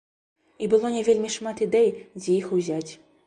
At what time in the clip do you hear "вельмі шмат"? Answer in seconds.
1.09-1.61